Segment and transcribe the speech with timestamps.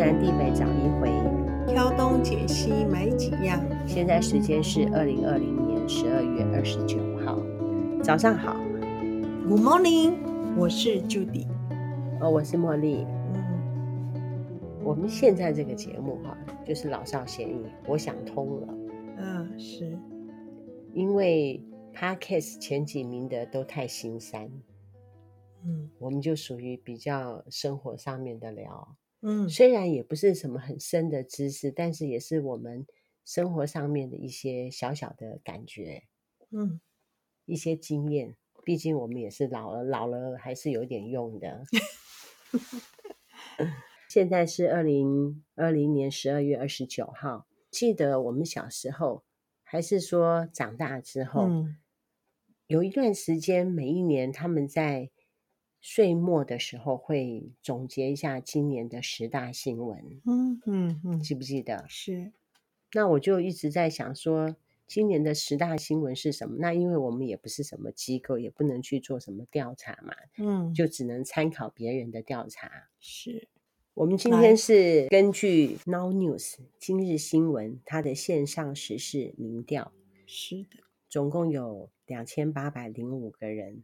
[0.00, 1.10] 南地北找一回，
[1.66, 3.62] 挑东拣西买几样。
[3.86, 7.38] 现在时间是二零二零年十二月二十九号，
[8.02, 8.56] 早上好
[9.46, 10.14] ，Good morning，
[10.56, 11.46] 我是 Judy，
[12.18, 13.06] 哦，我是茉莉。
[14.14, 18.74] 嗯，我们现在这个节目哈，就是老少咸宜，我想通了。
[19.18, 19.98] 嗯，是，
[20.94, 21.62] 因为
[21.94, 24.50] Podcast 前几名的都太心酸。
[25.62, 32.86] 嗯，我们就属于比较生活上面的聊，嗯，虽然也不是什么很深的知识，但是也是我们
[33.22, 36.04] 生活上面的一些小小的感觉，
[36.50, 36.80] 嗯，
[37.44, 38.36] 一些经验。
[38.64, 41.64] 毕竟我们也是老了，老了还是有点用的。
[44.08, 49.24] 现在是二零二零年十二月二十九号，记得我们小时候，
[49.62, 51.76] 还是说长大之后，嗯，
[52.66, 55.10] 有一段时间，每一年他们在。
[55.80, 61.84] 岁末的时候会总结一下今年的十大新闻，嗯嗯嗯，记不记得？
[61.88, 62.32] 是。
[62.92, 66.56] 那我就一直在想说，今年的十大新闻是什么？
[66.58, 72.88] 那因为我们也不是什么机构，也不能去做什么调查嘛，嗯，就只能参考别人的调查。
[72.98, 73.48] 是。
[73.94, 79.92] 我们今天是根据 Now News 今日新闻它的线上时事民调，
[80.26, 83.82] 是的，总共有两千八百零五个人。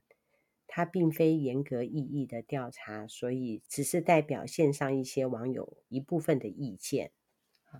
[0.76, 7.12] 它并非严格意义的调查，所以只是代表线上一些网友一部分的意见。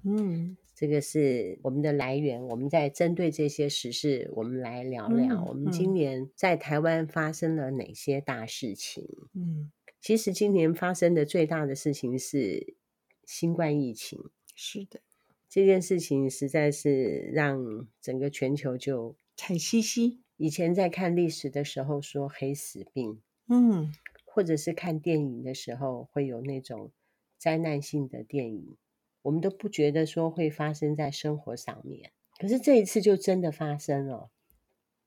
[0.03, 2.42] 嗯，这个是我们的来源。
[2.47, 9.06] 我们在针对这些时事，我们来聊聊，嗯，我们今年在台湾发生了哪些大事情。
[9.34, 12.78] 嗯，其实今年发生的最大的事情是
[13.27, 14.19] 新冠疫情。
[14.55, 15.03] 是的，
[15.50, 20.22] 这件事情实在是让整个全球就惨兮兮。
[20.37, 23.92] 以前在看历史的时候说黑死病，嗯，
[24.25, 26.91] 或者是看电影的时候会有那种
[27.38, 28.77] 灾难性的电影，
[29.22, 32.12] 我们都不觉得说会发生在生活上面。
[32.38, 34.31] 可是这一次就真的发生了。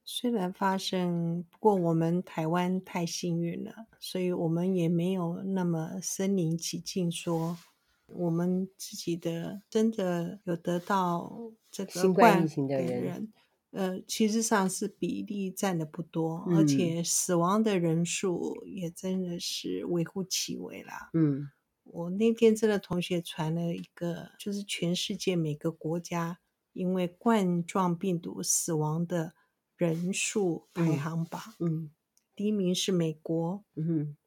[0.03, 7.56] 虽然发生，不过我们台湾太幸运了，所以我们也没有那么身临其境，说
[8.08, 13.32] 我们自己的真的有得到这个新冠疫情的人。
[13.72, 21.12] 呃，其实上是比例占的不多，嗯，而且死亡的人数也真的是微乎其微啦。
[21.13, 21.50] 嗯，
[21.84, 26.40] 我那天真的同学传了一个，就是全世界每个国家
[26.74, 29.34] 因为冠状病毒死亡的
[29.78, 31.40] 人数排行榜。
[31.59, 31.91] 嗯，嗯，
[32.35, 33.63] 第一名是美国。
[33.75, 34.18] 嗯，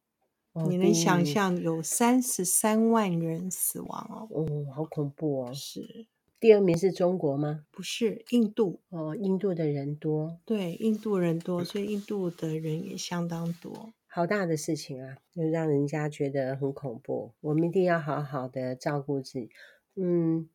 [0.53, 4.29] 哦，你能想象有三十三万人死亡哦？
[4.31, 5.53] 哦，好恐怖哦！
[5.53, 6.07] 是。
[6.43, 7.67] 第二名是中国吗？
[7.71, 8.81] 不是，印度。
[8.89, 10.41] 哦，印度的人多。
[10.45, 13.93] 对，印度人多，所以印度的人也相当多。
[14.09, 17.31] 好大的事情啊，就让人家觉得很恐怖。
[17.43, 19.51] 我们一定要好好的照顾自己。
[19.95, 20.49] 嗯，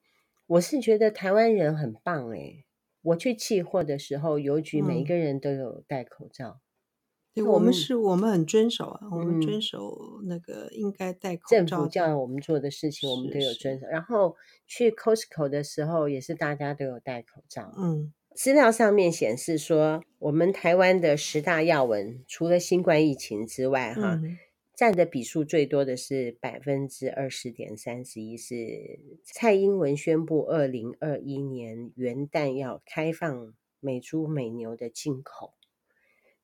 [0.47, 2.65] 我是觉得台湾人很棒诶。
[3.03, 6.59] 我去寄货的时候，邮局每一个人都有戴口罩。
[6.59, 6.66] 嗯
[7.43, 11.57] 对，我们是我们很遵守啊，我们遵守那个应该戴口罩。
[11.57, 13.85] 政府叫我们做的事情，我们都有遵守。
[13.87, 17.73] 然后去 Costco 的时候，也是大家都有戴口罩。
[17.77, 24.37] 嗯，资料上面显示说，我们台湾的十大要闻，除了新冠疫情之外，哈、嗯，
[24.75, 35.53] 占的比数最多的是百分之二十点三十一，是蔡英文宣布二零二一年元旦要开放美猪美牛的进口。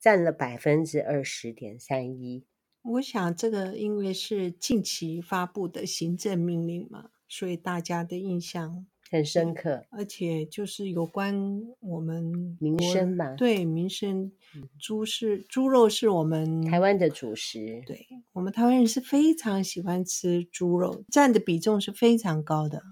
[0.03, 2.43] 占了百分之二十点三一。
[2.81, 9.85] 我想这个因为是近期发布的行政命令嘛，所以大家的印象很深刻。
[9.91, 14.33] 而且就是有关我们民生嘛，对民生，
[14.77, 17.81] 猪是猪肉是我们台湾的主食。
[17.85, 22.83] 对，我们台湾人是非常喜欢吃猪肉，占的比重是非常高的。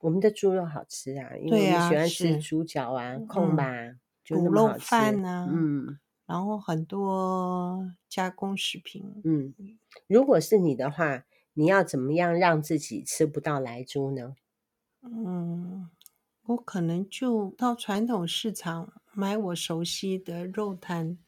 [0.00, 4.80] 我们的猪肉好吃啊，因为我们喜欢吃猪脚啊、控吧、啊，就那么好吃。
[4.80, 5.98] 卤肉饭啊，嗯。
[6.30, 9.52] 然后很多加工食品，嗯，
[10.06, 11.24] 如果是你的话，
[11.54, 14.36] 你要怎么样让自己吃不到莱猪呢？
[15.02, 15.90] 嗯，
[16.44, 21.18] 我可能就到传统市场买我熟悉的肉摊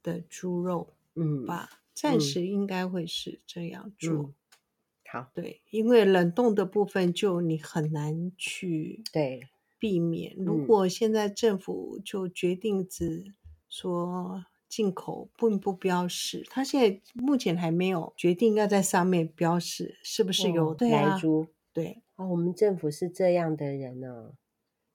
[0.00, 4.12] 的猪肉，嗯吧，暂时应该会是这样做。
[4.12, 4.34] 嗯、
[5.10, 9.48] 好，对，因为冷冻的部分就你很难去对
[9.80, 10.36] 避免。
[10.36, 13.34] 如果现在政府就决定只
[13.76, 21.48] 说进口并不标示，他现在目前还没有决定要在上面标示是不是有来猪。
[21.72, 24.34] 对，哦，我们政府是这样的人呢、哦。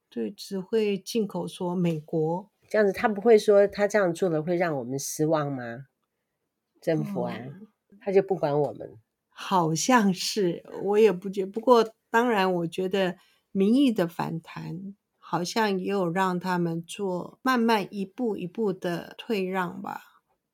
[0.10, 5.88] 对，只会进口说美国这样子，他不会说他这样做了会让我们失望吗？
[6.80, 7.68] 政府啊，嗯、
[8.00, 8.98] 他就不管我们。
[9.28, 11.52] 好像是，我也不觉得。
[11.52, 13.18] 不过，当然，我觉得
[13.52, 14.96] 民意的反弹
[15.32, 20.02] 好像也有让他们做慢慢一步一步的退让吧。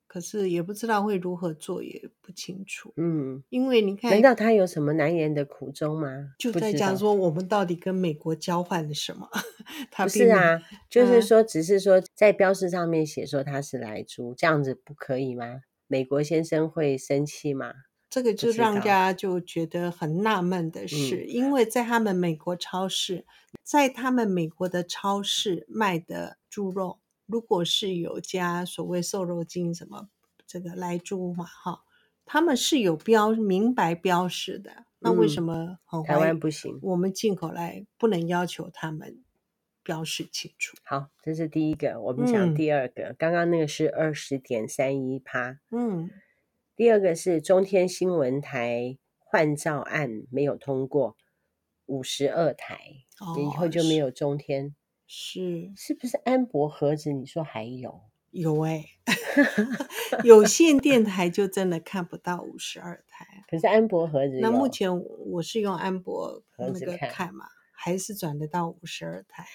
[0.06, 2.94] 可是也不知道会如何做，也不清楚。
[2.98, 6.10] 嗯，因为你看，难道他有什么难言的苦衷吗？
[6.38, 9.30] 就在讲说，我们到底跟美国交换了什么？
[9.90, 15.62] 他不是啊，就是说，只是说在标识上面写说他是来租，这样子不可以吗？
[15.88, 17.74] 美国先生会生气吗？
[18.10, 23.26] 这个就让大家就觉得很纳闷的是，因为在他们美国超市，
[23.66, 27.00] 在他们美国的超市卖的猪肉。
[27.26, 30.10] 如果是有加所谓瘦肉精什么
[30.46, 31.82] 这个来猪嘛哈，
[32.24, 36.78] 他们是有标明白标示的，那为什么台湾不行？
[36.84, 39.24] 我们进口来不能要求他们
[39.82, 40.78] 标示清楚？
[40.84, 43.06] 好，这是第一个，我们讲第二个。
[43.06, 46.12] 嗯、刚刚那个是二十点三一趴，嗯，
[46.76, 51.18] 第二个是中天新闻台换照案没有通过，
[51.86, 52.80] 五十二台，
[53.20, 54.76] 哦、以后就没有中天。
[55.08, 57.12] 是，是不是安博盒子？
[57.12, 58.02] 你说还有
[58.32, 59.14] 有哎、 欸，
[60.24, 63.44] 有线电台就真的看不到五十二台。
[63.48, 69.46] 可是安博盒子，那目前我是用安博那个看嘛，还是转得到五十二台？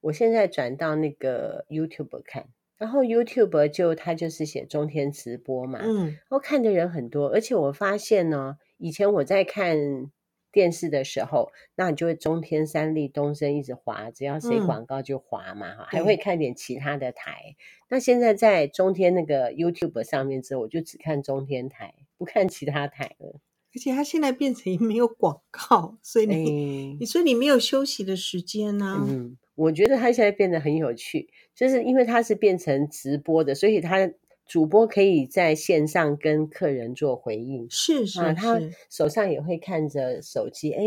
[0.00, 2.48] 我现在转到那个 YouTube 看，
[2.78, 10.10] 然后 YouTube 就它就是写中天直播嘛，嗯，然后看的人很多，而且我发现呢，以前我在看。
[10.54, 17.56] 电视的时候，那你就会中天、三立、东升一直滑，只要谁广告就滑嘛，哈、嗯，还会看点其他的台。
[17.90, 23.40] 那现在在中天那个 YouTube 上面之后，我就只看中天台，不看其他台了。
[23.74, 29.04] 而且它现在变成没有广告，所以你，欸、你说你没有休息的时间呢、啊？
[29.06, 34.10] 嗯，我觉得它现在变得很有趣，就是因为它是变成直播的，所以它。
[34.46, 38.60] 主播可以在线上跟客人做回应，是是，是、啊，他
[38.90, 40.72] 手上也会看着手机。
[40.72, 40.84] 哎，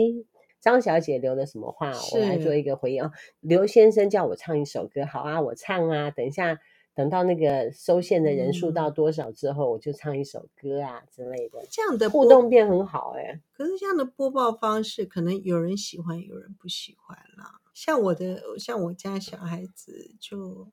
[0.59, 3.11] 张小姐留了什么话，我来做一个回应啊。
[3.39, 6.11] 刘先生叫我唱一首歌，好啊，我唱啊。
[6.11, 6.59] 等一下，
[6.93, 11.65] 等到那个收线的人数到多少之后，嗯、我就唱一首歌啊之类的。
[11.71, 13.41] 这样的互动变很好哎、欸。
[13.53, 17.59] 可是这样的播报方式，可能有人喜欢，有人不喜欢啦。
[17.73, 20.67] 像我的，像我家小孩子，就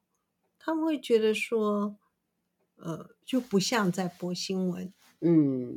[0.59, 1.97] 他们会觉得说。
[2.76, 4.93] 呃，就不像在播新闻。
[5.21, 5.75] 嗯，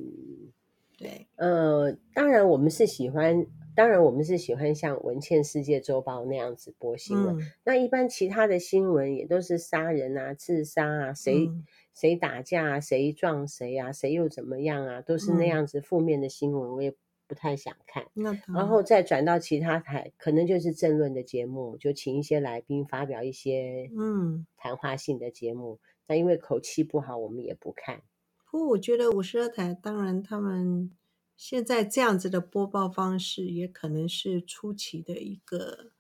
[0.98, 1.28] 对。
[1.36, 3.46] 呃，当然我们是喜欢，
[3.76, 7.38] 当然我们是喜欢像文茜世界周报那样子播新闻。
[7.38, 11.64] 嗯、那一般其他的新闻也都是杀人啊、自杀啊、谁、嗯、
[11.94, 16.94] 谁打架啊、谁撞谁啊、谁又怎么样啊，都是那样子负面的新闻，我也
[17.28, 18.08] 不太想看。
[18.14, 25.76] 那、然后再转到其他台，可能就是政论的节目，就请一些来宾发表一些嗯谈话性的节目。
[25.76, 28.02] 嗯那因为口气不好，我们也不看。
[28.50, 30.92] 不过我觉得五十二台，当然他们
[31.36, 35.92] 现在这样子的播报方式，也可能是初期的一个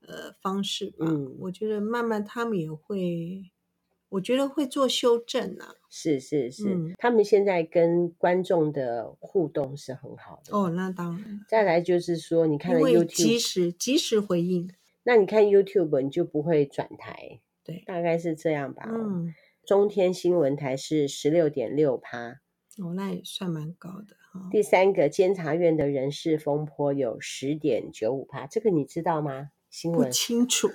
[0.00, 1.06] 呃方式吧。
[1.08, 3.52] 嗯，我觉得慢慢他们也会，
[4.08, 5.76] 我觉得会做修正啊。
[5.88, 10.56] 是是是，嗯，他们现在跟观众的互动是很好的。
[10.56, 11.40] 哦，那当然。
[11.48, 14.68] 再来就是说，你看了 YouTube，及时及时回应。
[15.04, 17.40] 那你看 YouTube，你就不会转台。
[17.62, 18.84] 对，大概是这样吧。
[18.88, 19.32] 嗯。
[19.66, 22.40] 中天新闻台是十六点六趴，
[22.78, 24.48] 哦，那也算蛮高的哈。
[24.50, 29.50] 第三个监察院的人事风波有十点九五趴，这个你知道吗？
[29.70, 30.68] 新闻不清楚，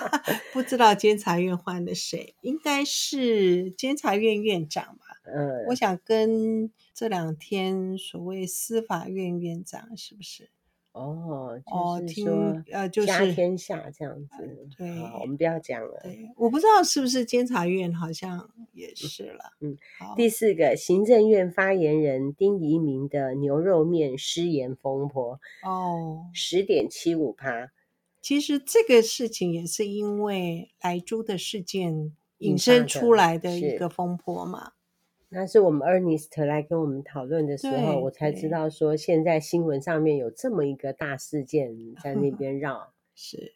[0.54, 5.04] 不知道监察院换了谁，应该是监察院院长吧？
[5.24, 10.48] 嗯，我想跟这两天所谓司法院院长是不是？
[10.98, 14.28] 哦，就是说，呃，就是家天下这样子。
[14.40, 16.00] 呃、对，我们不要讲了。
[16.02, 19.52] 对，我不知道是不是监察院，好像也是了。
[19.60, 25.40] 嗯，好第四个，行政院发言人丁怡明的牛肉面失言风波。
[25.62, 27.72] 哦，十点七五趴。
[28.20, 34.72] 其实这个事情也是因为莱猪的事件引申出来的一个风波嘛。
[35.30, 42.94] 那是我们 Ernest 来跟我们讨论的时候，我才知道说现在新闻上面有这么一个大事件在那 边绕。
[43.14, 43.54] 是，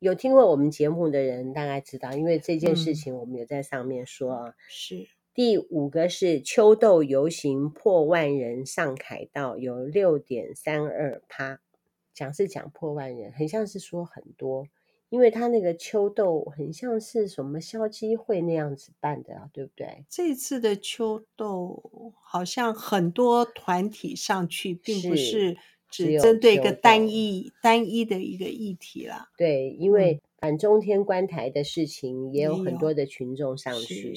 [0.00, 4.54] 有听过我们节目的人大概知道，因为这件事情我们有在上面说啊。
[4.68, 5.06] 是。
[5.34, 11.60] 第五个是秋豆游行破万人上凯道，有六点三二趴，
[12.12, 14.66] 讲是讲破万人，很像是说很多。
[15.12, 20.06] 因为他那个秋斗很像是什么消基会那样子办的啊，对不对？
[20.08, 25.58] 这次的秋斗好像很多团体上去，并不是
[25.90, 29.28] 只针对一个单一单一的一个议题啦。
[29.36, 34.14] 对，因为反中天关台的事情也有很多的群众上去。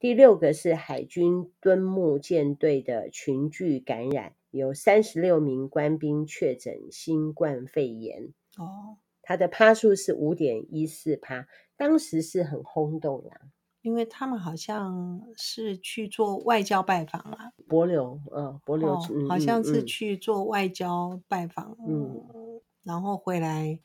[0.00, 8.32] 第六个是海军敦睦舰队的群聚感染，有三十六名官兵确诊新冠肺炎。
[8.58, 13.40] 哦，他的趴数是五点一四趴，当时是很轰动啦，
[13.80, 23.78] 因为他们好像是去做外交拜访啦，帛琉，呃，帛琉、哦嗯，好像是去做外交拜访，嗯，嗯，然后回来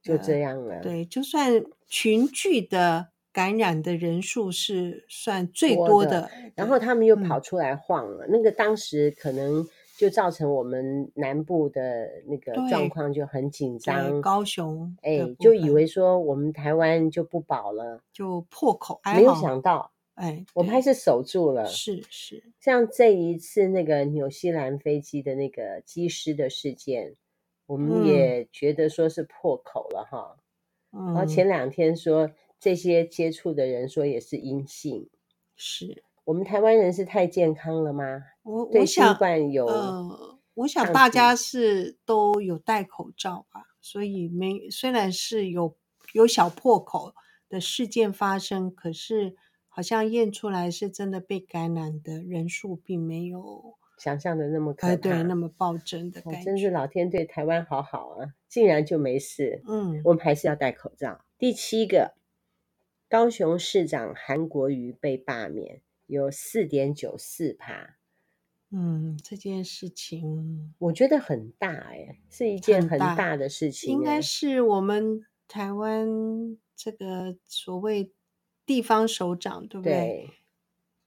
[0.00, 0.76] 就这样了。
[0.76, 9.66] 呃、对，就算群聚的感染的人数是算最多的，多的，然后他们又跑出来晃了，嗯、那个当时可能。
[9.96, 14.20] 就造成我们南部的那个状况就很紧张。
[14.20, 19.00] 高雄，哎，就以为说我们台湾就不保了，就破口。
[19.14, 21.66] 没有想到，哎，我们还是守住了。
[21.66, 27.16] 是是，像这一次那个纽西兰飞机的那个机师的事件，
[27.66, 30.36] 我们也觉得说是破口了哈。
[30.92, 31.06] 嗯。
[31.06, 35.08] 然后前两天说这些接触的人说也是阴性，
[35.54, 36.02] 是。
[36.26, 38.24] 我们台湾人是太健康了吗？
[38.42, 39.16] 我我想，
[39.52, 45.76] 有呃，我想大家是都有戴口罩吧，所以没虽然是有
[46.12, 47.14] 有小破口
[47.48, 49.36] 的事件发生，可是
[49.68, 56.42] 好像验出来是真的被感染的人数并没有想象的那么可怕，对，那么暴增的感觉。
[56.42, 59.62] 真是老天对台湾好好啊，竟然就没事。
[59.68, 61.20] 嗯，我们还是要戴口罩。
[61.38, 62.14] 第七个，
[63.08, 65.80] 高雄市长韩国瑜被罢免。
[66.06, 67.96] 有四点九四趴，
[68.70, 78.12] 嗯，这件事情我觉得很大哎，是一件很大的事情，应该是我们台湾这个所谓
[78.64, 79.92] 地方首长，对不对？
[79.92, 80.30] 对，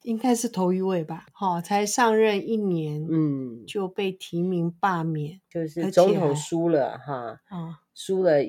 [0.04, 1.28] 应该是头一位吧？
[1.32, 8.40] 好，才上任一年，嗯，就被提名罢免，就是总统输了哈，啊，输了。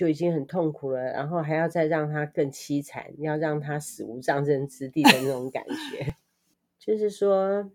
[0.00, 6.14] 就已经很痛苦了，然后还要再让他更凄惨，要让他死无葬身之地的那种感觉，
[6.80, 7.70] 就是说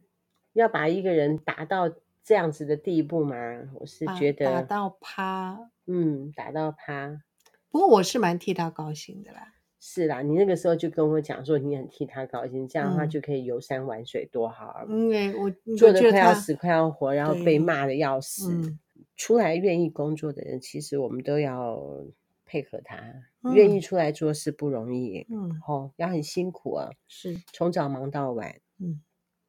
[0.53, 1.87] 要把一个人打到
[2.23, 3.35] 这样子的地步嘛，
[3.75, 7.21] 我是觉得打到趴，嗯，打到趴。
[7.69, 9.53] 不过我是蛮替他高兴的啦。
[9.79, 14.83] 是啦，你那个时候就跟我讲说你很替他高兴，这样的话就可以游山玩水，多好啊！
[14.89, 18.51] 因为我做的快要死快要活，然后被骂的要死。
[18.51, 18.79] 嗯
[19.15, 22.05] 出来愿意工作的人，其实我们都要
[22.45, 22.97] 配合他。
[23.41, 28.59] 嗯、愿意出来做事不容易，嗯，哦，要很辛苦啊，是从早忙到晚。
[28.79, 29.01] 嗯，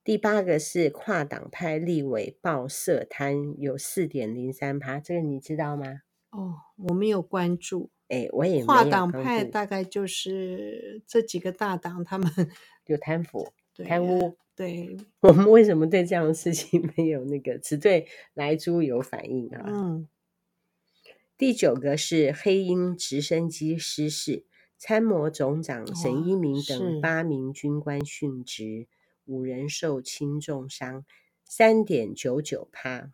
[0.05, 6.03] 第八个是跨党派立委报社贪，有四点零三趴，这个你知道吗？
[6.31, 6.55] 哦，
[6.89, 7.91] 我没有关注。
[8.09, 12.31] 哎，我也跨党派大概就是这几个大党，他们
[12.85, 13.49] 有贪腐、
[13.85, 14.37] 贪污。
[14.55, 19.65] 对， 我们为什么对这样的事情没有那个只对来猪有反应啊？
[19.67, 20.09] 嗯，
[21.37, 24.47] 第九个是黑鹰直升机失事，
[24.79, 28.87] 参谋总长沈一鸣等八名军官殉职，
[29.27, 31.05] 五人受轻重伤，
[31.45, 33.11] 三点九九趴。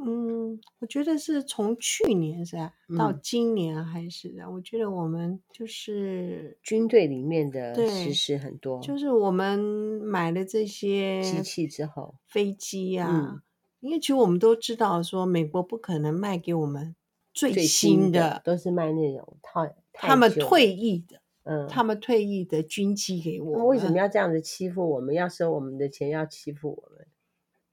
[0.00, 4.32] 嗯，我觉得是从去年是吧，到今年还是。
[4.52, 13.42] 我觉得我们就是军队里面的实施很多，就是我们买了这些机器之后，飞机啊，
[13.80, 16.94] 因为其实我们都知道说，美国不可能卖给我们
[17.32, 23.66] 最新的，都是卖那种套他们退役的，嗯，他们退役的军机给我们。
[23.66, 25.12] 为什么要这样子欺负我们？
[25.12, 27.06] 要收我们的钱，要欺负我们？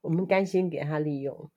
[0.00, 1.50] 我们甘心给他利用。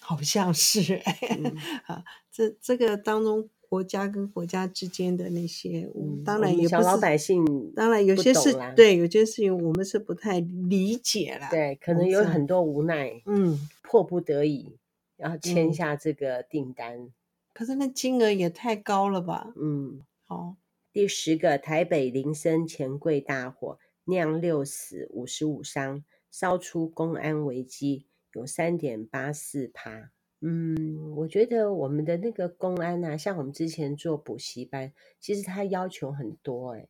[0.00, 7.44] 好像是哎、欸嗯， 啊，这这个当中国家跟国家之间的那些，嗯、当然也不是小老百姓，
[7.76, 11.46] 当然有些事对，有些事情我们是不太理解了。
[11.50, 14.76] 对，可能有很多无奈，嗯，迫不得已
[15.16, 17.12] 然后签下这个订单、嗯。
[17.52, 19.52] 可是那金额也太高了吧？
[19.56, 20.56] 嗯，好，
[20.92, 28.06] 第十个台北林森钱柜大火，酿六死五十五伤，烧出公安危机。
[28.32, 36.88] 有三点八四趴，嗯，我觉得我们的那个公安啊，像我们之前做补习班，其实他要求很多哎，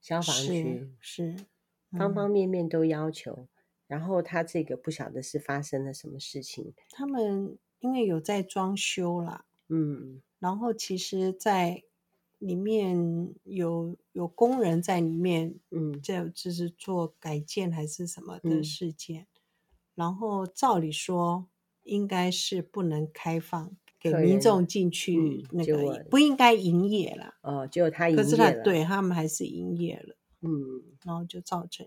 [0.00, 1.44] 消防局是，是、
[1.90, 3.48] 嗯、方方面面都要求，
[3.86, 11.82] 然后他这个不晓得是发生了什么事情，他们因为有在装修啦，嗯，然后其实在
[12.38, 19.26] 里面有有工人在里面，嗯，这就是做改建还是什么的事件。
[19.94, 21.46] 嗯然后照理说
[21.82, 27.34] 应该是不能开放给民众进去，那个不应该营业了。
[27.42, 30.16] 哦，就他营业了，可是他对他们还是营业了。
[30.40, 31.86] 嗯，然后就造成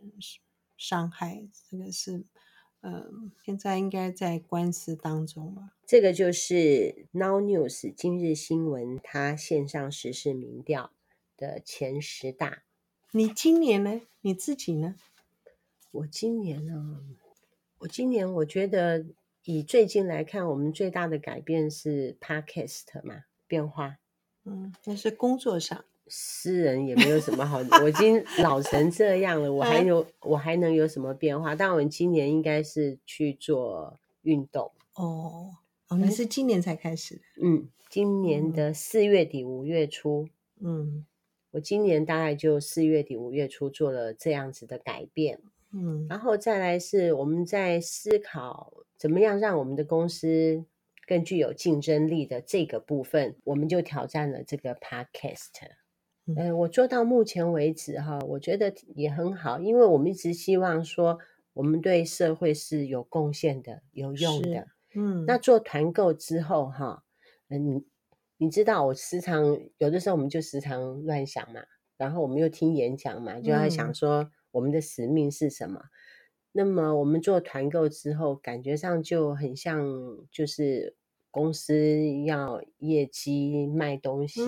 [0.78, 2.24] 伤害，这个是
[2.82, 3.10] 呃，
[3.44, 5.72] 现在应该在官司当中了。
[5.86, 10.92] 这个就是 Now News 今日新闻，它线上时事民调
[11.36, 12.64] 的前十大。
[13.12, 14.02] 你今年呢？
[14.22, 14.96] 你自己呢？
[15.92, 17.02] 我今年呢？
[17.80, 19.06] 我今年我觉得
[19.44, 23.98] 以最近来看，我们最大的改变是 Podcast 嘛，变化。
[24.44, 25.86] 嗯，那是工作上。
[26.08, 31.56] 私人也没有什么好，我已经老成这样了，我还有我还能有什么变化？
[31.56, 34.72] 但我们今年应该是去做运动。
[34.94, 35.50] 哦，
[35.88, 37.22] 哦，你是今年才开始的？
[37.42, 40.30] 嗯，今年的四月底五月初。
[40.60, 41.08] 嗯，
[41.50, 45.40] 我今年大概就四月底五月初做了这样子的改变。
[45.74, 50.66] 嗯，然后再来是我们在思考怎么样让我们的公司
[51.06, 55.52] 更具有竞争力的这个部分，我们就挑战了这个 Podcast。
[56.28, 61.20] 嗯、呃，我做到目前为止哈，我觉得也很好，因为我们一直希望说
[61.54, 64.68] 我们对社会是有贡献的、有用的。
[64.96, 67.04] 嗯，那做团购之后哈，
[67.50, 67.86] 嗯、呃，你
[68.38, 71.62] 你知道，我时常有的时候我们就时常乱想嘛，
[71.98, 75.80] 然后我们又听演讲嘛，就在想说我们的使命是什么。
[75.80, 75.90] 嗯、
[76.52, 79.86] 那么我们做团购之后，感觉上就很像
[80.32, 80.96] 就是。
[81.36, 84.40] 公司要业绩卖东西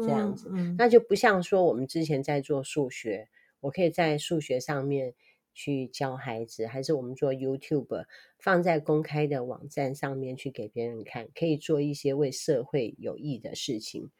[0.00, 5.12] 这样子，嗯嗯、那就不像说我们之前在做数学，我可以在数学上面
[5.52, 8.04] 去教孩子，还是我们做 YouTube
[8.38, 14.12] 放在公开的网站上面去给别人看，可以做一些为社会有益的事情。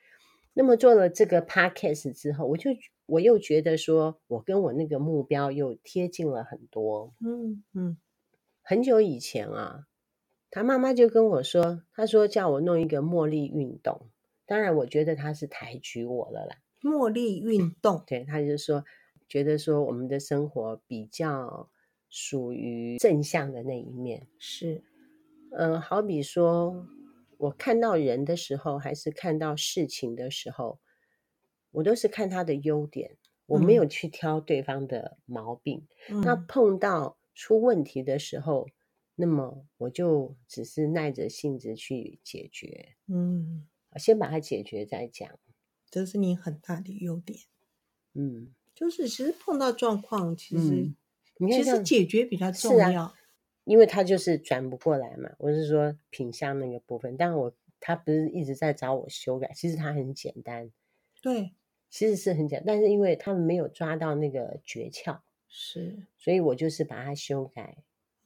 [0.59, 2.71] 那么做了这个 Podcast 之后，我就
[3.05, 7.13] 我又觉得说我跟我那个目标又贴近了很多。
[7.21, 7.99] 嗯嗯，
[8.63, 9.87] 很久以前啊。
[10.51, 14.09] 他妈妈就跟我说：“他说叫我弄一个茉莉运动，
[14.47, 16.57] 当然我觉得他是抬举我了啦。
[16.81, 18.83] 茉莉运动，对，他就说
[19.29, 21.69] 觉得说我们的生活比较
[22.09, 24.83] 属于正向的那一面，是，
[25.51, 26.87] 呃，好比说
[27.39, 30.81] 我看到人的时候，还是看到事情的时候，
[31.71, 33.17] 我都是看他的优点，
[33.47, 35.87] 我没有去挑对方的毛病。
[36.11, 38.69] 嗯，那碰到出问题的时候。”
[39.19, 45.27] 那么我就只是耐着性子去解决，嗯，先把它解决再讲，
[45.89, 47.41] 这是你很大的优点，
[48.13, 50.93] 嗯，就是其实碰到状况，其实、
[51.41, 53.15] 嗯、其实解决比较重要，啊、
[53.67, 55.31] 因为他就是转不过来嘛。
[55.37, 60.71] 我是说品相那个部分，但我他不是一直在找我修改，其实他很简单，
[61.21, 61.53] 对，
[61.91, 67.77] 其实是很简单，但是因为他们没有抓到那个诀窍，是，所以我就是把它修改。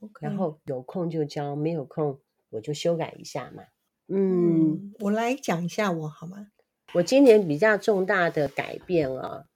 [0.00, 0.22] Okay.
[0.22, 3.64] 然后有空就教，没有空我就修改一下嘛。
[4.06, 6.52] 嗯，嗯，我来讲一下我好吗？
[6.94, 9.46] 我今年比较重大的改变啊，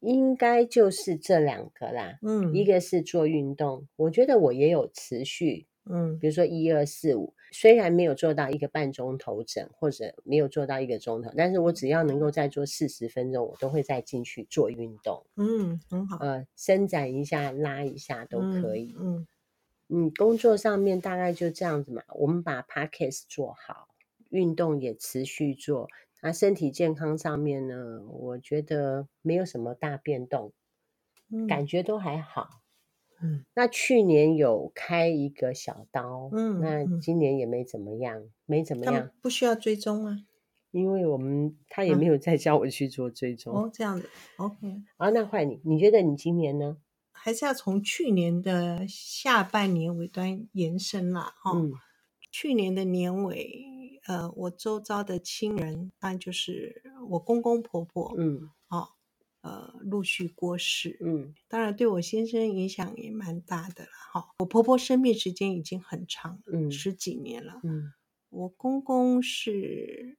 [0.00, 2.18] 应该就是这两个啦。
[2.22, 5.66] 嗯，一个是做运动，我觉得我也有持续。
[5.84, 15.24] 嗯，比如说一二四五，虽然没有做到一个半钟头整，或者没有做到一个钟头，但是我只要能够再做四十分钟，我都会再进去做运动。
[15.36, 16.18] 嗯，很好。
[16.18, 18.94] 呃，伸展一下、拉一下都可以。
[19.00, 19.26] 嗯
[19.88, 22.02] 嗯，工作上面大概就这样子嘛。
[22.14, 23.88] 我们把 Podcast 做好，
[24.28, 25.88] 运动也持续做。
[26.22, 30.52] 那身体健康上面呢，我觉得没有什么大变动，
[31.30, 32.60] 嗯，感觉都还好。
[33.22, 40.16] 嗯，那去年有开一个小刀，嗯，那今年也没怎么样，嗯、没怎么样，不需要追踪啊，
[40.70, 43.54] 因为我们他也没有再叫我去做追踪。
[43.54, 44.82] 哦，这样子，OK。
[44.96, 46.78] 啊，那换你，你觉得你今年呢？
[47.12, 51.72] 还是要从去年的下半年尾端延伸啦，哈、嗯。
[52.32, 53.64] 去年的年尾，
[54.10, 58.96] 呃，我周遭的亲人，当然就是我公公婆婆，嗯，好。
[59.42, 64.34] 呃，陆续过世，嗯，当然对我先生影响也蛮大的了，哈。
[64.40, 67.90] 我婆婆生病时间已经很长了，嗯，十几年了，嗯。
[68.28, 70.18] 我公公是，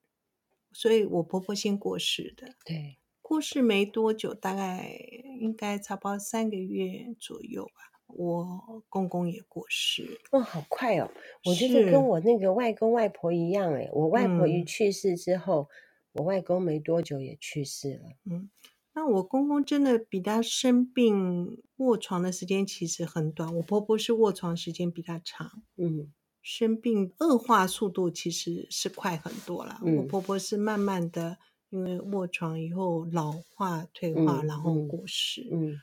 [0.72, 4.92] 所以我婆婆先过世的，对，过世没多久，大概
[5.40, 10.20] 应该差不多三个月左右吧，我公公也过世。
[10.32, 11.10] 哇、哦，好快哦！
[11.46, 15.76] 我觉得跟我那个外公外婆一样，哎，我外婆一去世之后，嗯，
[16.14, 18.50] 我外公没多久也去世了，嗯。
[18.94, 29.80] 那我公公真的比他生病卧床的时间其实很短，我婆婆是卧床时间比他长，嗯，生病恶化速度其实是快很多了。
[29.86, 31.38] 嗯，我婆婆是慢慢的，
[31.70, 35.78] 因为卧床以后老化退化，嗯，然后过世，嗯。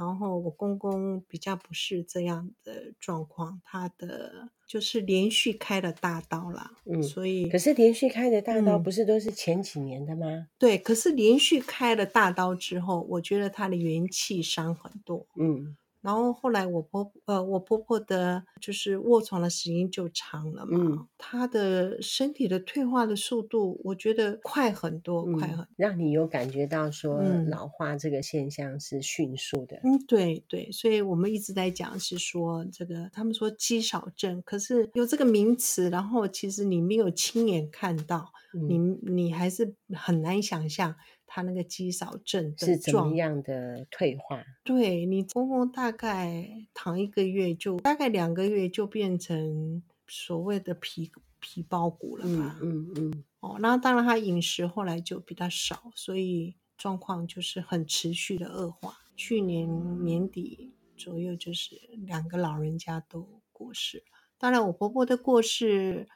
[0.00, 10.26] 嗯然后我公公比较不是这样的状况，他的就是连续开了大刀啦，嗯，所以可是连续开的大刀不是都是前几年的吗？
[10.26, 29.76] 嗯，对，可是连续开了大刀之后，我觉得他的元气伤很多，嗯，然后后来我婆呃我婆婆的就是卧床的时间就长了嘛，嗯、她的身体的退化的速度，我觉得快很多，嗯、快很多，让你有感觉到说老化这个现象是迅速的。
[29.84, 38.78] 嗯，对对，所以我们一直在讲是说这个，他们说肌少症，可是有这个名词，然后其实你没有亲眼看到，嗯、你
[39.12, 40.96] 你还是很难想象。
[41.32, 44.44] 他那个肌少症是怎么样的退化？
[44.64, 52.58] 对，你公公大概躺一个月就，就大概两个月就变成所谓的皮皮包骨了吧？
[52.60, 53.24] 嗯嗯嗯。
[53.38, 58.98] 哦，那当然他饮食后来就比较少，所以状况就是很持续的恶化。
[59.16, 64.04] 去年年底左右，就是两个老人家都过世了。
[64.36, 66.08] 当然，我婆婆的过世。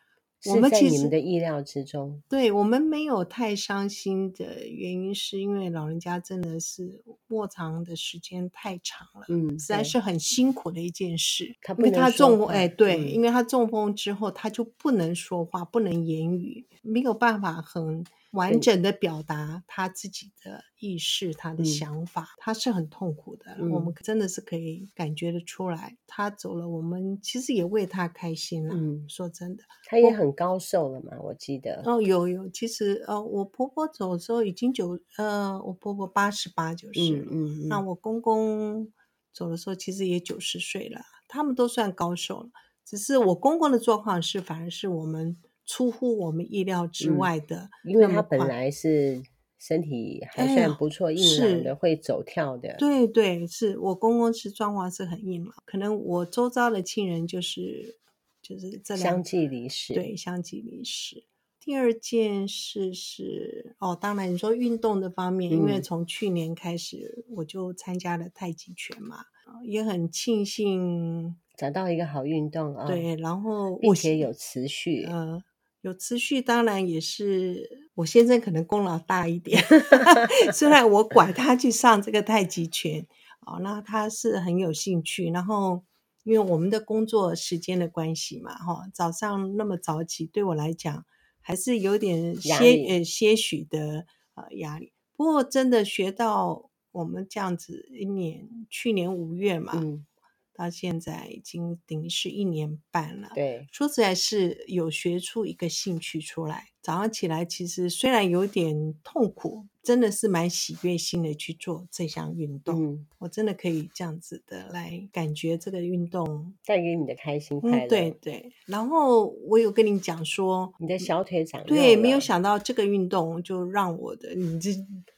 [0.50, 11.56] 我们其实在你们的意料之中，对我们没有太伤心的原因，是因为老人家真的是卧床的时间太长了，嗯，实在是很辛苦的一件事。
[11.62, 18.04] 他因为他中风，哎，对，嗯、因为他中风之后，他就不能说话，不能言语，没有办法很。
[18.34, 23.56] 完整的表达他自己的意识，嗯、他的想法，他是很痛苦的。
[23.58, 28.74] 嗯、我们真的是可以感觉得出来，他走了，我们其实也为他开心了。
[28.74, 31.82] 嗯，说真的，他也很高寿了嘛，我，记得。
[31.86, 38.92] 哦，有有，其实呃，我婆婆走的时候已经九呃，我婆婆八十八九十，嗯嗯，嗯那我公公
[39.32, 42.50] 走的时候其实也九十岁了，他们都算高寿了。
[42.84, 45.38] 只是我公公的状况是，反而是我们。
[45.66, 49.22] 出乎我们意料之外的，嗯，因为他本来是
[49.58, 52.76] 身体还算不错，哎，硬朗的，会走跳的。
[52.78, 57.96] 对对，是我公公是状况是很硬朗，可能我周遭的亲人就是
[58.42, 61.24] 就是这两相继离世，对，相继离世。
[61.58, 69.24] 第二件事是哦，当然你说运动的方面，嗯，因为从去年开始我就参加了太极拳嘛，
[69.62, 75.42] 也很庆幸找到一个好运动啊，对，然后并且有持续，呃
[75.84, 79.62] 有持续，当然也是我先生可能功劳大一点。
[80.50, 83.06] 虽然我拐他去上这个太极拳，
[83.40, 85.28] 哦，那他是很有兴趣。
[85.30, 85.84] 然后
[86.22, 91.04] 因为我们的工作时间的关系嘛，哈，早上那么早起，对我来讲
[91.42, 94.94] 还是有点些力呃些许的呃压力。
[95.14, 99.74] 不过真的学到我们这样子一年，去年五月嘛。
[99.76, 100.06] 嗯
[100.54, 103.30] 到现在已经等于是一年半了。
[103.34, 106.73] 对，说起来，是有学出一个兴趣出来。
[106.84, 109.64] 早上起来，其实虽然有点痛苦。
[109.84, 117.84] 真的是蛮喜悦心的去做这项运动，嗯，我真的可以这样子的来感觉这个运动带给你的开心快乐。
[117.84, 118.50] 嗯，对对。
[118.64, 124.70] 然后我有跟你讲说，你的小腿长对，没有想到这个运动就让我的，你这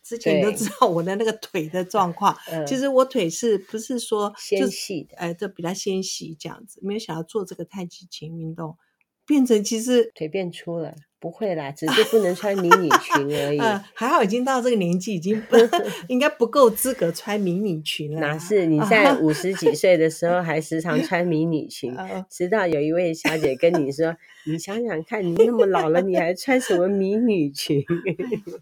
[0.02, 2.36] 之前都知道我的那个腿的状况。
[2.50, 5.16] 嗯，其实我腿是不是说纤细的？
[5.16, 8.76] 哎，这比较纤细这样子，没有想到做这个太极拳运动，
[9.26, 10.94] 变成其实腿变粗了。
[11.18, 13.58] 不会啦，只是不能穿迷你裙而 已。
[13.58, 15.56] 呃、还好已经到这个年纪，已经不
[16.08, 18.20] 应该不够资格穿迷你裙了。
[18.20, 21.96] 哪是你在五十几岁的时候还时常穿迷你裙？
[22.30, 24.14] 直到有一位小姐跟你说
[24.46, 27.82] ：“你想想看，你那么老了，你还穿什么迷你裙？”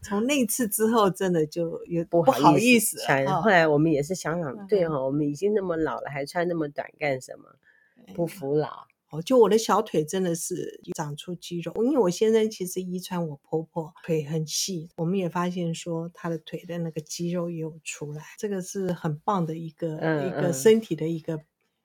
[0.00, 3.26] 从那次之后，真的就有不好意思穿。
[3.26, 7.44] 后来我们也是想想，对哈、哦，我们已经那么老了，还穿那么短干什么？
[8.14, 8.86] 不服老。
[9.22, 21.40] 就我的小腿真的是长出肌肉，因为我先生其实遗传我婆婆腿很细，我们也发现说她的腿的那个肌肉也有出来，这个是很棒的一个、嗯、一个身体的一个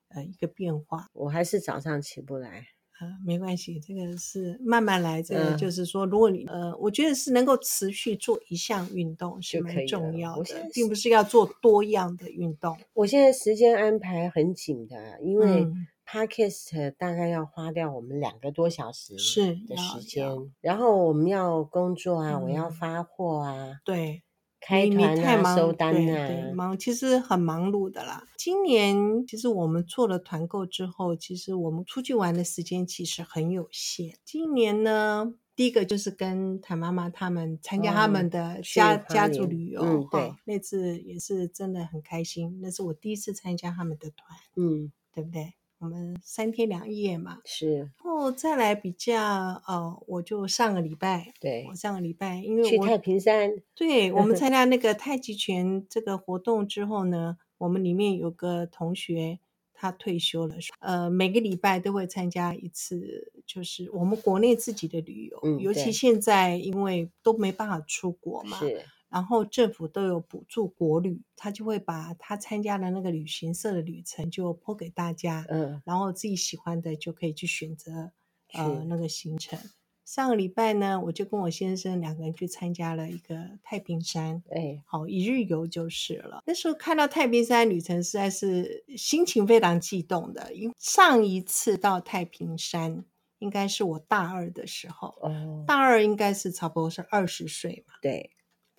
[0.09, 1.07] 呃一个变化。
[1.13, 2.67] 我还是早上起不来，
[2.99, 5.21] 啊，没关系，这个是慢慢来。
[5.21, 12.77] 这个就是说，如果你呃，我觉得是能够持续做一项运动是蛮重要的，并不是要做多样的运动。
[12.93, 15.87] 我现在时间安排很紧的，因为、嗯。
[16.11, 20.25] Podcast 大概要花掉我们两个多小时是的时间，
[20.59, 24.23] 然后我们要工作啊，嗯、我要发货啊，对，
[24.59, 28.23] 开团啊，收单啊，对对，忙，其实很忙碌的啦。
[28.35, 34.17] 今年其实我们做了团购之后，其实我们出去玩的时间其实很有限。
[34.25, 45.53] 今年呢，第一个就是跟谭妈妈他们参加他们的家、哦、家族旅游，嗯，对，那次也是真的很开心，那是我第一次参加他们的团，嗯，对不对？
[45.79, 59.39] 我们三天两夜嘛，是，然后再来比较，呃，我就上个礼拜，对，我上个礼拜，因为我去太平山，对，我们 参加那个太极拳这个活动之后呢，我们里面有个同学
[59.73, 68.85] 他退休了，呃，每个礼拜都会参加一次，就是我们国内自己的旅游，嗯，尤其现在因为都没办法出国嘛，是。
[69.09, 78.11] 然后政府都有补助国旅，他就会把他参加的那个旅行社的旅程就 po 给大家，嗯，然后自己喜欢的就可以去选择
[78.53, 79.59] 呃那个行程。
[80.05, 86.41] 上个礼拜呢，我就跟我先生两个人去参加了一个太平山，哎，好一日游就是了。
[86.47, 90.51] 那时候看到太平山旅程，实在是心情非常激动的。
[90.55, 93.05] 因为上一次到太平山，
[93.37, 98.31] 应该是我大二的时候，哦，大二应该是差不多是二十岁嘛，对，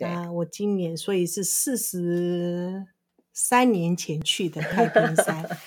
[0.09, 2.87] 啊，我今年所以是四十
[3.33, 5.49] 三年前去的太平山。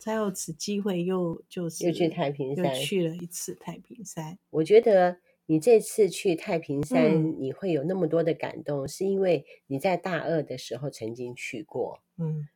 [0.00, 4.38] 才有此机会又，就是又去太平山，又去了一次太平山。
[4.48, 12.48] 我觉得你这次去太平山，嗯、你会有那么多的感动，是因为你在大二的时候曾经去过，嗯，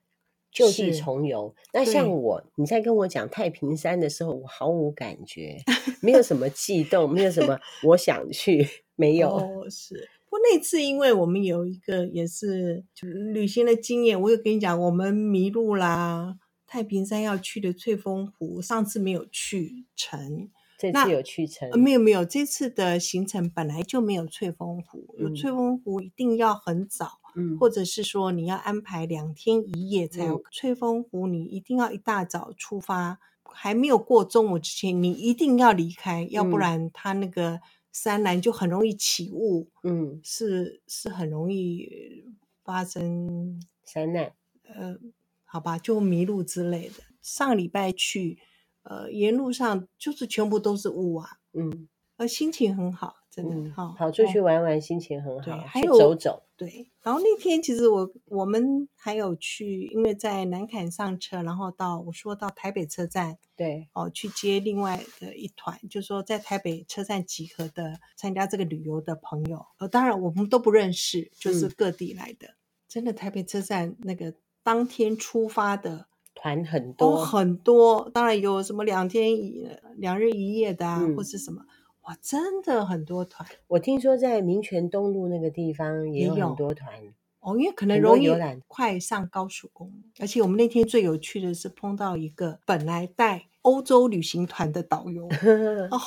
[0.50, 1.54] 就地重游。
[1.74, 5.58] 那像我，你在跟我讲太平山的时候，我毫无感觉，
[6.00, 8.66] 没有什么悸动，没有什么 我想去，
[8.96, 9.28] 没有。
[9.28, 10.08] 哦，是。
[10.42, 12.84] 那次因为我们有一个也是
[13.32, 16.38] 旅行的经验，我有跟你讲，我们迷路啦。
[16.66, 21.70] 太平山要去的翠峰湖，上次没有去成，这次有去成？
[21.70, 30.38] 呃，没有没有，这次的行程本来就没有翠峰湖，有翠峰湖一定要很早，嗯，或者是说你要安排两天一夜才有。
[30.38, 37.60] 嗯，翠峰湖你一定要一大早出发，还没有过中午之前，你一定要离开，要不然它那个
[37.94, 42.26] 山岚就很容易起雾，嗯，是是很容易
[42.62, 44.98] 发生山难，呃。
[45.46, 46.94] 好吧，就迷路之类的。
[47.22, 48.40] 上礼拜去，
[48.82, 56.88] 呃，沿路上就是全部都是雾啊，嗯，呃，心情很好，真的好，跑出去玩玩，心情很好，对，还有走走，对。
[57.02, 72.56] 然后那天其实我我们还有去，因为在南坎上车，然后到我说到台北车站，对，哦，去接另外的一团，就是说在台北车站集合的参加这个旅游的朋友，呃，当然我们都不认识，就是各地来的，嗯、
[72.88, 74.34] 真的台北车站那个。
[74.66, 79.68] 当天出发的团很多，很多，当然有什么两天一
[79.98, 81.66] 两日一夜的啊，嗯、或是什么，
[82.04, 83.48] 哇，真的很多团。
[83.66, 86.92] 我听说在民权东路那个地方也有很多团
[87.40, 88.28] 哦，因为可能容易
[88.66, 89.94] 快上高速公路。
[90.18, 95.26] 而且我们那天最有趣的是碰到一个本来带欧洲旅行团的导游
[95.90, 95.98] 哦，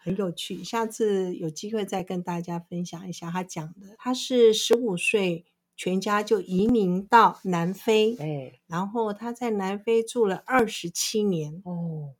[0.00, 0.62] 很有趣。
[0.64, 3.96] 下次有机会再跟大家分享一下他讲的。
[3.98, 5.44] 他是十五岁。
[5.74, 12.10] 全家就移民到南非，哎，然后他在南非住了二十七年哦，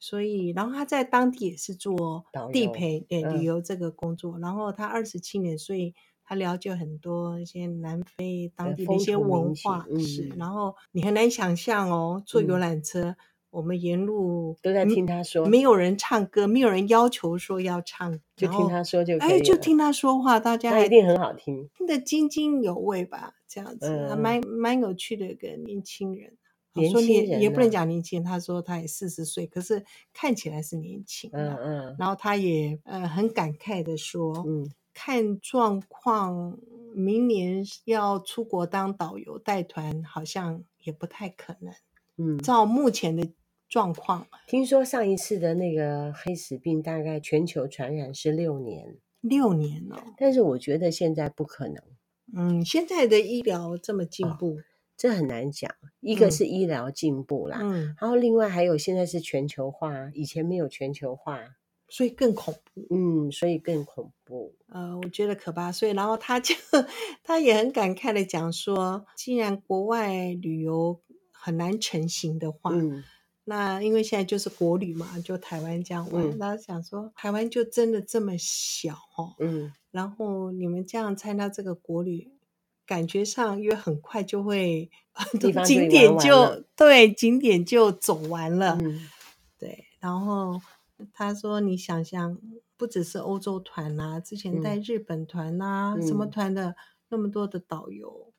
[0.00, 13.10] 所以然后他在当地也是做地陪对旅游这个工作，嗯、然后他二十七年，所以他了解很多一些南非当地的一些文化，是，然后你很难想象哦，坐游览车。
[13.10, 13.16] 嗯
[13.50, 19.28] 我们沿路都在听他说，没有人唱歌，没有人要求说要唱，就听他说就可以。
[19.28, 23.34] 哎，就听他说话，大家一定很好听，听得津津有味吧？
[23.48, 26.34] 这样子，还蛮蛮有趣的一个年轻人。
[26.74, 31.30] 年轻人也不能讲年轻人，他说他也四十岁，可是看起来是年轻。
[31.32, 31.96] 嗯嗯。
[31.98, 36.58] 然后他也呃很感慨的说，嗯，看状况，
[36.94, 41.74] 明年要出国当导游带团，好像也不太可能。
[42.16, 43.28] 嗯，照目前的。
[43.70, 49.96] 状况，听说上一次的那个黑死病大概全球传染是六年，六年哦。
[50.18, 51.80] 但是我觉得现在不可能。
[52.34, 54.62] 嗯，现在的医疗这么进步，哦，
[55.00, 55.74] 这很难讲。
[56.00, 61.40] 一个是医疗进步啦，嗯，然后另外还有现在是全球化，以前没有全球化，
[61.88, 62.86] 所以更恐怖。
[62.90, 64.54] 嗯，所以更恐怖。
[64.68, 65.72] 呃，我觉得可怕。
[65.72, 66.54] 所以然后他就
[67.24, 71.00] 他也很感慨的讲说，既然国外旅游
[71.32, 73.02] 很难成型的话，嗯。
[73.44, 76.38] 那因为现在就是国旅嘛，就台湾这样玩。
[76.38, 79.34] 他、嗯、想说，台湾就真的这么小哦。
[79.38, 79.72] 嗯。
[79.90, 82.30] 然后你们这样参加这个国旅，
[82.90, 84.90] 感觉上因为很快就会
[85.38, 88.76] 地 方景点就对景点就走完了。
[88.82, 89.08] 嗯。
[89.56, 89.84] 对。
[90.00, 90.60] 然后
[91.12, 92.36] 他说：“你想想，
[92.76, 96.74] 不只是欧洲团呐、啊，之前带日本团呐、啊，嗯、什么团的
[97.10, 98.32] 那么多的导游，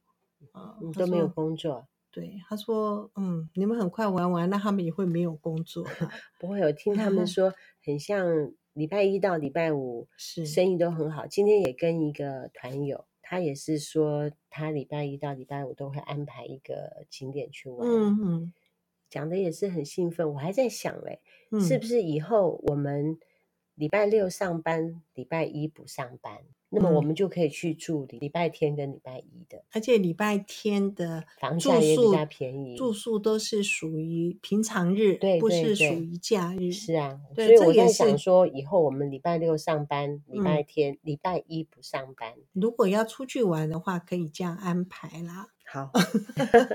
[0.52, 5.86] 啊、嗯，都没有工作。”对，他说，嗯，你们很快玩完，那他们也会没有工作。
[6.38, 7.54] 不会有听他们 说，
[7.86, 11.26] 很像礼拜一到礼拜五是生意都很好。
[11.26, 17.88] 今天也跟一个团友，他也是说，他礼拜一到礼拜五都会安排一个景点去玩。
[17.88, 18.54] 嗯嗯，
[19.10, 20.34] 讲的也是很兴奋。
[20.34, 23.18] 我还在想嘞，嗯，是不是以后我们
[23.76, 26.42] 礼拜六上班，礼拜一不上班？
[26.74, 36.72] 那么我们就可以去住礼拜天跟礼拜一的，而且礼拜天的房价也比较便宜，住宿都是属于平常日，对，不是属于假日。
[36.72, 42.34] 是啊，所以我在想说，以后我们礼拜六上班，礼拜天、礼拜一不上班。
[42.54, 45.50] 如果要出去玩的话，可以这样安排啦。
[45.66, 45.92] 好，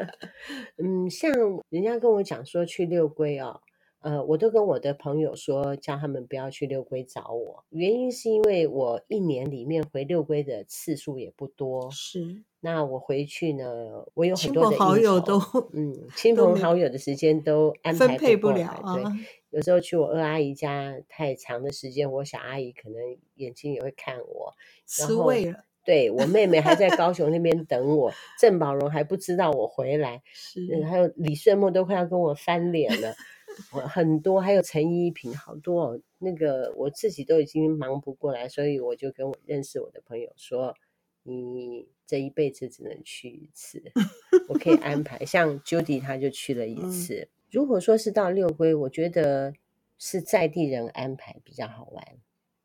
[0.76, 1.30] 嗯，像
[1.70, 3.61] 人家跟我讲说去六龟哦。
[4.06, 7.64] 呃，我都跟我的朋友说，叫他们不要去六龟找我。
[7.70, 11.90] 原因是因为我一年里面回六龟的次数也不多。
[11.90, 15.40] 是，那我回去呢，我有很多的朋好友都，
[15.72, 18.94] 嗯， 亲朋好友的时间都安排不，分配不了啊。
[18.94, 19.02] 对，
[19.50, 23.00] 有时候去我二阿姨家太长的时间，我小阿姨可能
[23.34, 24.54] 眼睛也会看我，
[24.86, 25.64] 吃味了。
[25.84, 33.16] 对，我妹妹还在高雄那边等我， 郑宝荣还不知道我回来，是，嗯，还有李顺木都快要跟我翻脸了。
[33.72, 36.00] 我很多，还有陈依萍，好多哦。
[36.18, 40.74] 那个我自己都已经忙不过来，所以我就跟我认识我的朋友说
[41.24, 43.82] ：“你这一辈子只能去一次，
[44.48, 45.18] 我可以安排。
[45.26, 47.14] ”像 Judy 他就去了一次。
[47.14, 49.54] 嗯、如果说是到六龟，我觉得
[49.98, 52.04] 是在地人安排比较好玩。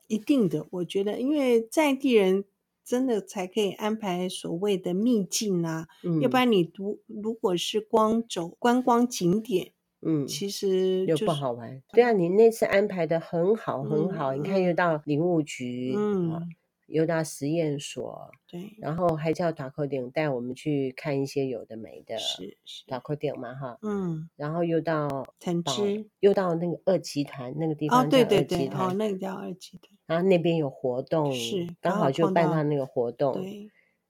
[0.08, 2.46] 一定的，我觉得，因为在地人
[2.84, 9.72] 真的才可以安排所谓的秘境啊，嗯、要不然你如如果是光走观光景点。
[10.02, 11.82] 嗯，其实又不好玩。
[11.94, 14.34] 对啊，你那次安排的很好，很好。
[14.34, 16.50] 你看，又到林务局，嗯，
[16.88, 25.08] 又到实验所，对，然后还叫打扣顶带我们去看一些有的没的，是是打扣顶嘛，哈，嗯，然后又到
[25.40, 33.70] 藤枝，又到那个二集团那个地方，对对对，哦，那个叫二集团，然后那边有活动，是刚好就办到那个活动，对，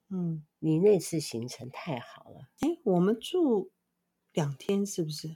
[0.10, 3.69] 嗯，你那次行程太好了，哎，我们住
[4.34, 5.36] 两天是不是？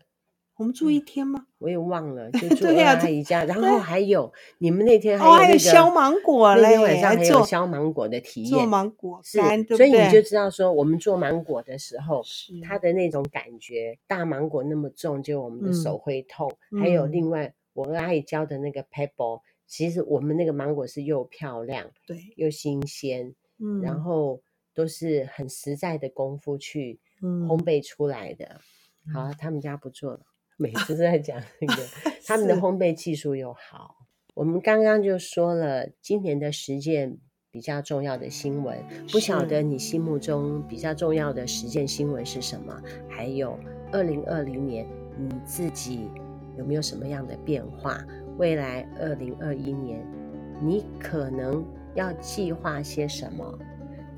[0.57, 1.47] 我们住一天吗？
[1.57, 9.39] 我也忘了，就 住二阿姨家，然后还有你们那天还有那个削芒果嘞，那天晚上还有削芒果的体验，做芒果是，
[9.75, 12.23] 所以你就知道说，我们做芒果的时候，
[12.63, 16.49] 它的那种感觉，大芒果那么重，就我们的手会痛。
[16.79, 24.41] 还有另外，我跟阿姨教的那个 pebble，其实我们那个芒果是又漂亮，对，又新鲜，嗯，然后
[24.73, 28.61] 都是很实在的功夫去烘焙出来的。
[29.13, 30.21] 好，他们家不做了。
[30.57, 31.83] 每次都在讲那个，
[32.25, 33.95] 他们的烘焙技术又好。
[34.33, 37.17] 我们刚刚就说了今年的十件
[37.51, 38.77] 比较重要的新闻，
[39.11, 42.81] 不晓得你心目中比较重要的十件新闻是什么？
[43.09, 43.57] 还有
[43.91, 44.85] 二零二零年
[45.17, 46.09] 你自己
[46.57, 48.05] 有没有什么样的变化？
[48.37, 50.05] 未来二零二一年
[50.61, 51.65] 你可能
[51.95, 53.57] 要计划些什么？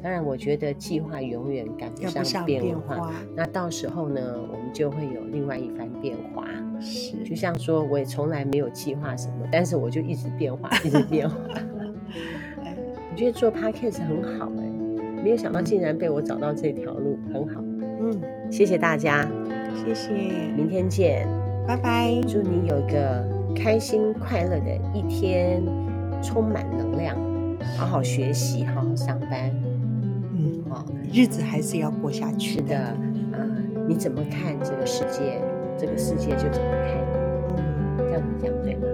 [0.02, 2.66] 当然，我觉得计划永远赶不上变化。
[2.66, 6.46] 变化，那到时候呢，我们就会有另外一番变化。
[6.80, 11.36] 是，就像说，我也从来没有计划什么，但是我就一直变化，一直变化。
[13.12, 17.62] 我觉得做 Podcast 很好哎、欸，没有想到竟然被我找到这条路，很好。
[18.00, 19.28] 嗯，谢谢大家，
[19.84, 20.12] 谢谢，
[20.56, 21.28] 明天见，
[21.68, 22.14] 拜拜。
[22.28, 25.64] 祝你有一个开心快乐的一天，
[26.22, 27.18] 充满能量，
[27.76, 29.52] 好好学习，好好上班。
[31.14, 32.78] 日子还是要过下去的。
[32.78, 32.96] 啊、
[33.34, 33.48] 呃，
[33.88, 35.42] 你怎么看这个世界，
[35.78, 36.98] 这个世界就怎么看。
[37.58, 38.88] 嗯，这样子讲对吗？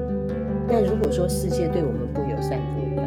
[0.68, 3.06] 但如果说世界对我们不友善怎么办？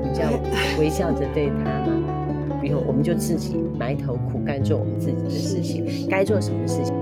[0.00, 0.30] 我们就要
[0.78, 2.58] 微笑着对他吗？
[2.60, 6.94] 不用，我们就自己埋头苦干做我们自己的事情，该做什么事情。